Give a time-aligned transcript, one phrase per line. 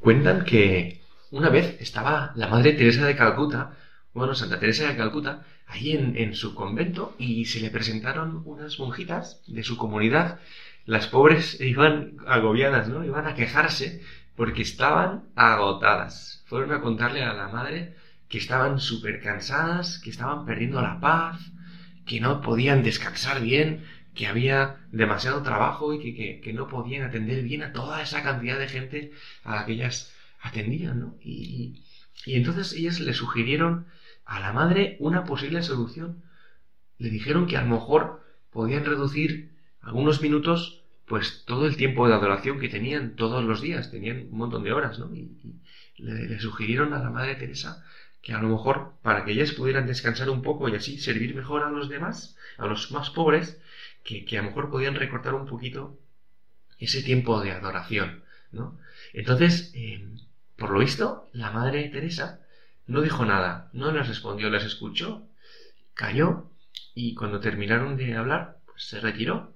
[0.00, 3.76] Cuentan que una vez estaba la Madre Teresa de Calcuta,
[4.14, 8.78] bueno, Santa Teresa de Calcuta, ahí en, en su convento y se le presentaron unas
[8.78, 10.40] monjitas de su comunidad.
[10.86, 13.04] Las pobres iban agobiadas, ¿no?
[13.04, 14.02] Iban a quejarse
[14.36, 16.44] porque estaban agotadas.
[16.46, 17.94] Fueron a contarle a la madre
[18.30, 21.38] que estaban súper cansadas, que estaban perdiendo la paz,
[22.06, 23.84] que no podían descansar bien,
[24.20, 28.58] que había demasiado trabajo y que, que, no podían atender bien a toda esa cantidad
[28.58, 29.12] de gente
[29.44, 31.14] a la que ellas atendían, ¿no?
[31.22, 31.82] Y,
[32.26, 33.86] y entonces ellas le sugirieron
[34.26, 36.22] a la madre una posible solución.
[36.98, 42.12] Le dijeron que a lo mejor podían reducir algunos minutos, pues todo el tiempo de
[42.12, 45.14] adoración que tenían todos los días, tenían un montón de horas, ¿no?
[45.14, 45.30] Y,
[45.96, 47.82] le, le, sugirieron a la madre Teresa
[48.20, 51.62] que a lo mejor para que ellas pudieran descansar un poco y así servir mejor
[51.62, 53.58] a los demás, a los más pobres,
[54.04, 55.98] que, a lo mejor podían recortar un poquito
[56.78, 58.78] ese tiempo de adoración, ¿no?
[59.12, 60.04] Entonces, eh,
[60.56, 62.40] por lo visto, la Madre Teresa
[62.86, 65.26] no dijo nada, no les respondió, les escuchó,
[65.94, 66.50] cayó
[66.94, 69.54] y cuando terminaron de hablar, pues se retiró.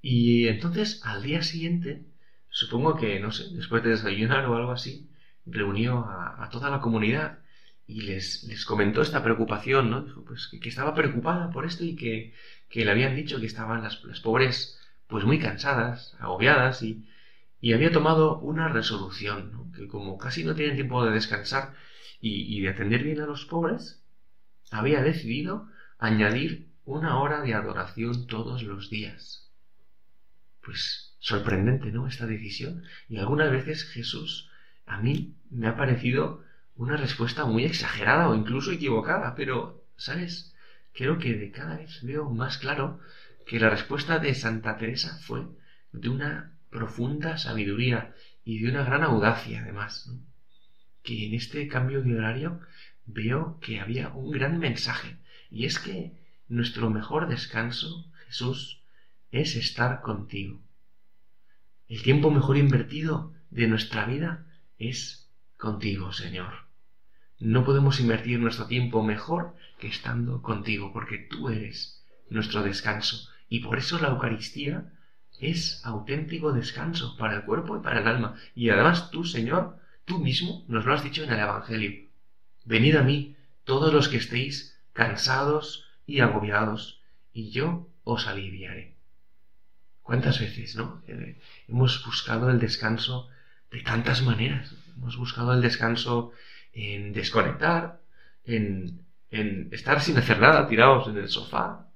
[0.00, 2.04] Y entonces, al día siguiente,
[2.48, 5.10] supongo que, no sé, después de desayunar o algo así,
[5.44, 7.38] reunió a, toda la comunidad
[7.86, 10.02] y les, les, comentó esta preocupación, ¿no?
[10.02, 12.34] Dijo, pues que, estaba preocupada por esto y que,
[12.68, 17.08] que le habían dicho que estaban las, las pobres pues muy cansadas, agobiadas y,
[17.60, 21.74] y había tomado una resolución, que como casi no tienen tiempo de descansar
[22.20, 24.02] y, de atender bien a los pobres,
[24.70, 29.50] había decidido añadir una hora de adoración todos los días.
[30.62, 32.06] Pues sorprendente, ¿no?
[32.06, 32.82] Esta decisión.
[33.08, 34.50] Y algunas veces Jesús
[34.86, 36.44] a mí me ha parecido
[36.76, 40.54] una respuesta muy exagerada o incluso equivocada, pero, ¿sabes?
[40.96, 43.00] creo que de cada vez veo más claro
[43.46, 45.46] que la respuesta de Santa Teresa fue
[45.92, 50.10] de una profunda sabiduría y de una gran audacia además.
[51.02, 52.60] Que en este cambio de horario
[53.04, 55.18] veo que había un gran mensaje
[55.50, 56.12] y es que
[56.48, 58.82] nuestro mejor descanso, Jesús,
[59.30, 60.62] es estar contigo.
[61.88, 64.46] El tiempo mejor invertido de nuestra vida
[64.78, 66.65] es contigo, Señor.
[67.38, 73.28] No podemos invertir nuestro tiempo mejor que estando contigo, porque tú eres nuestro descanso.
[73.48, 74.92] Y por eso la Eucaristía
[75.38, 78.36] es auténtico descanso para el cuerpo y para el alma.
[78.54, 82.08] Y además tú, Señor, tú mismo nos lo has dicho en el Evangelio.
[82.64, 88.94] Venid a mí, todos los que estéis cansados y agobiados, y yo os aliviaré.
[90.02, 91.02] ¿Cuántas veces, no?
[91.06, 93.28] Eh, hemos buscado el descanso
[93.70, 94.74] de tantas maneras.
[94.96, 96.32] Hemos buscado el descanso
[96.76, 98.00] en desconectar,
[98.44, 99.00] en,
[99.30, 101.88] en estar sin hacer nada, tirados en el sofá.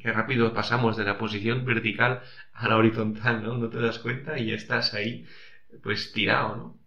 [0.00, 2.22] Qué, rápido pasamos de la posición vertical
[2.54, 3.58] a la horizontal, ¿no?
[3.58, 5.26] No te das cuenta y ya estás ahí,
[5.82, 6.78] pues tirado, ¿no?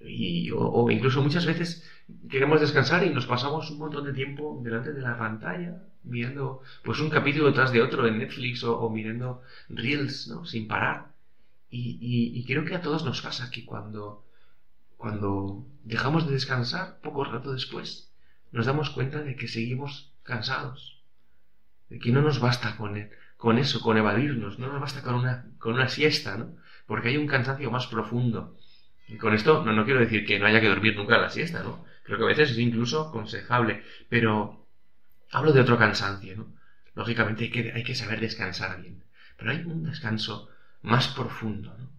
[0.00, 1.88] Y, o, incluso muchas veces
[2.28, 6.98] queremos descansar y nos pasamos un montón de tiempo delante de la pantalla mirando pues
[6.98, 10.46] un capítulo tras de otro en Netflix o, mirando reels, ¿no?
[10.46, 11.12] Sin parar.
[11.70, 14.24] Y, y, y, creo que a todos nos pasa que cuando
[15.02, 18.12] cuando dejamos de descansar, poco rato después,
[18.52, 21.02] nos damos cuenta de que seguimos cansados,
[21.88, 25.50] de que no nos basta con, con eso, con evadirnos, no nos basta con una,
[25.58, 26.54] con una siesta, ¿no?
[26.86, 28.56] Porque hay un cansancio más profundo.
[29.08, 31.64] Y con esto no, no quiero decir que no haya que dormir nunca la siesta,
[31.64, 31.84] ¿no?
[32.04, 34.68] Creo que a veces es incluso aconsejable, pero
[35.32, 36.54] hablo de otro cansancio, ¿no?
[36.94, 39.02] Lógicamente hay que, hay que saber descansar bien,
[39.36, 40.48] pero hay un descanso
[40.80, 41.90] más profundo, ¿no?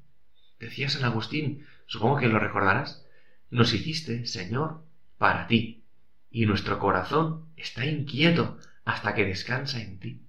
[0.57, 3.05] Decía San Agustín, supongo que lo recordarás,
[3.49, 4.83] nos hiciste, Señor,
[5.17, 5.83] para ti,
[6.31, 10.21] y nuestro corazón está inquieto hasta que descansa en ti.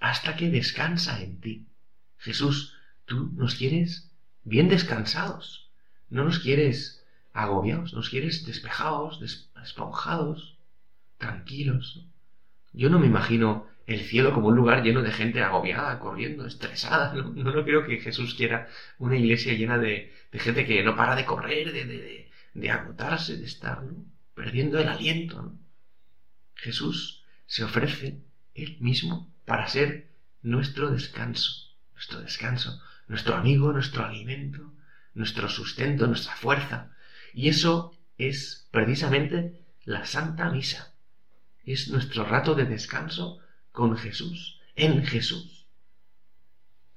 [0.00, 1.66] Hasta que descansa en ti.
[2.18, 2.74] Jesús,
[3.04, 4.12] tú nos quieres
[4.44, 5.70] bien descansados,
[6.08, 9.20] no nos quieres agobiados, nos quieres despejados,
[9.62, 10.58] esponjados,
[11.18, 12.06] tranquilos.
[12.72, 17.14] Yo no me imagino el cielo como un lugar lleno de gente agobiada, corriendo, estresada.
[17.14, 18.68] No, no, creo que Jesús quiera
[18.98, 23.46] una iglesia llena de, gente que no para de correr, de, de, de agotarse, de
[23.46, 23.82] estar
[24.34, 25.54] perdiendo el aliento.
[26.54, 28.20] Jesús se ofrece
[28.54, 30.10] él mismo para ser
[30.42, 34.74] nuestro descanso, nuestro descanso, nuestro amigo, nuestro alimento,
[35.14, 36.90] nuestro sustento, nuestra fuerza.
[37.32, 40.92] Y eso es precisamente la Santa Misa.
[41.64, 43.40] Es nuestro rato de descanso
[43.78, 45.68] con Jesús, en Jesús.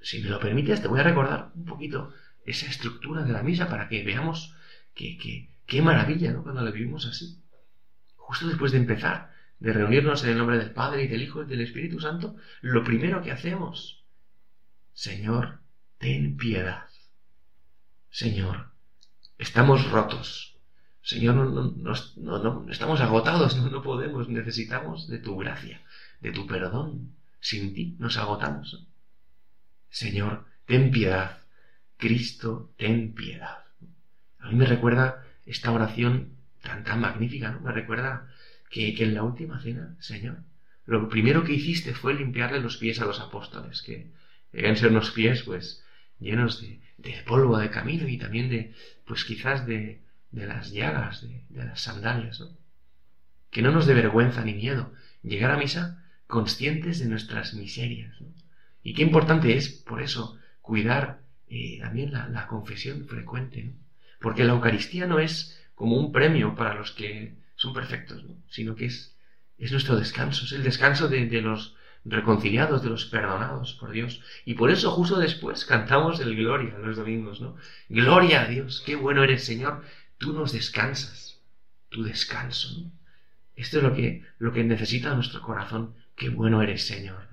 [0.00, 2.12] Si me lo permites, te voy a recordar un poquito
[2.44, 4.52] esa estructura de la misa para que veamos
[4.92, 6.42] que, qué maravilla ¿no?
[6.42, 7.40] cuando la vivimos así.
[8.16, 9.30] Justo después de empezar,
[9.60, 12.82] de reunirnos en el nombre del Padre y del Hijo y del Espíritu Santo, lo
[12.82, 14.04] primero que hacemos,
[14.92, 15.60] Señor,
[15.98, 16.88] ten piedad.
[18.10, 18.72] Señor,
[19.38, 20.56] estamos rotos.
[21.00, 25.80] Señor, no, no, no, estamos agotados, no, podemos, necesitamos de tu gracia,
[26.22, 27.14] de tu perdón.
[27.40, 28.86] Sin ti nos agotamos.
[29.90, 31.38] Señor, ten piedad.
[31.96, 33.64] Cristo, ten piedad.
[34.38, 37.60] A mí me recuerda esta oración tan, tan magnífica, ¿no?
[37.60, 38.28] Me recuerda
[38.70, 40.38] que, que en la última cena, Señor,
[40.86, 44.10] lo primero que hiciste fue limpiarle los pies a los apóstoles, que
[44.52, 45.84] deben ser unos pies, pues,
[46.18, 51.22] llenos de, de, polvo de camino y también de, pues quizás de, de las llagas,
[51.22, 52.56] de, de, las sandalias, ¿no?
[53.50, 54.92] Que no nos dé vergüenza ni miedo
[55.22, 56.01] llegar a misa
[56.32, 58.28] conscientes de nuestras miserias, ¿no?
[58.82, 61.20] Y qué importante es, por eso, cuidar
[61.50, 63.74] eh, también la, confesión frecuente.
[64.18, 68.34] Porque la Eucaristía no es como un premio para los que son perfectos, ¿no?
[68.48, 69.14] Sino que es
[69.58, 71.76] es nuestro descanso, es el descanso de, los
[72.06, 74.22] reconciliados, de los perdonados por Dios.
[74.46, 77.56] Y por eso justo después cantamos el Gloria los domingos, ¿no?
[77.90, 79.84] Gloria a Dios, qué bueno eres Señor,
[80.16, 81.42] tú nos descansas,
[81.90, 82.90] tu descanso.
[83.54, 87.28] Esto es lo que, lo que necesita nuestro corazón, qué bueno eres Señor.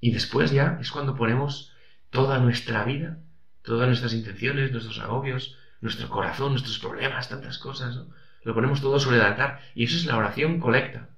[0.00, 1.72] Y después ya es cuando ponemos
[2.10, 3.18] toda nuestra vida,
[3.62, 8.10] todas nuestras intenciones, nuestros agobios, nuestro corazón, nuestros problemas, tantas cosas, ¿no?
[8.42, 9.60] Lo ponemos todo sobre el altar.
[9.74, 11.10] Y eso es la oración colecta.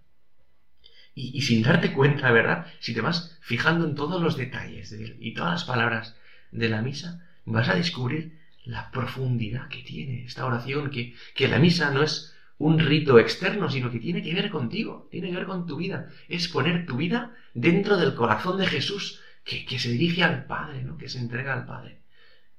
[1.14, 2.66] Y, sin darte cuenta, ¿verdad?
[2.80, 6.16] Si te vas fijando en todos los detalles y todas las palabras
[6.50, 11.58] de la misa, vas a descubrir la profundidad que tiene esta oración, que, que la
[11.58, 15.46] misa no es un rito externo, sino que tiene que ver contigo, tiene que ver
[15.46, 16.08] con tu vida.
[16.28, 20.84] Es poner tu vida dentro del corazón de Jesús, que, que se dirige al Padre,
[20.84, 20.96] ¿no?
[20.96, 22.02] que se entrega al Padre.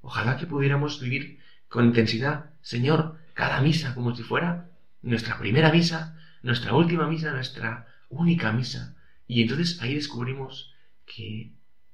[0.02, 1.40] Ojalá que pudiéramos vivir
[1.70, 4.70] con intensidad, Señor, cada misa como si fuera
[5.02, 8.98] nuestra primera misa, nuestra última misa, nuestra única misa.
[9.26, 11.54] Y entonces ahí descubrimos que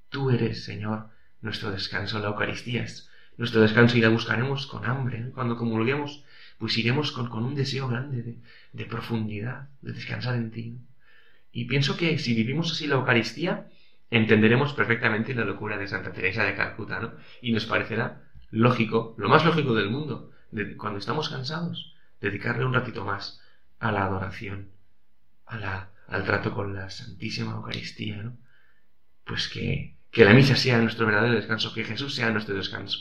[0.10, 1.10] tú eres, Señor,
[1.42, 2.18] nuestro descanso.
[2.18, 3.08] La Eucaristía es
[3.38, 5.30] nuestro descanso y la buscaremos con hambre.
[5.36, 6.24] Cuando comulguemos,
[6.60, 8.38] pues iremos con, un deseo grande
[8.74, 10.78] de, profundidad, de descansar en ti.
[11.52, 13.70] Y pienso que si vivimos así la Eucaristía,
[14.12, 17.14] entenderemos perfectamente la locura de Santa Teresa de Calcuta, ¿no?
[17.42, 20.32] Y nos parecerá lógico, lo más lógico del mundo,
[20.78, 23.42] cuando estamos cansados, dedicarle un ratito más
[23.80, 24.70] a la adoración,
[25.46, 28.38] a la, al trato con la Santísima Eucaristía, ¿no?
[29.24, 33.00] Pues que, que la misa sea nuestro verdadero descanso, que Jesús sea nuestro descanso.